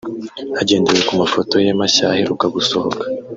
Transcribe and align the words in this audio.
Hagendewe 0.57 1.01
ku 1.07 1.13
mafoto 1.21 1.53
ye 1.65 1.71
mashya 1.79 2.05
aheruka 2.13 2.45
gusohoka 2.55 3.01